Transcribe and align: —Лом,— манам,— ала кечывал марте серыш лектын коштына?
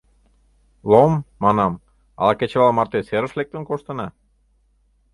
—Лом,— 0.91 1.13
манам,— 1.43 1.73
ала 2.21 2.33
кечывал 2.39 2.71
марте 2.77 2.99
серыш 3.07 3.33
лектын 3.39 3.63
коштына? 3.69 4.07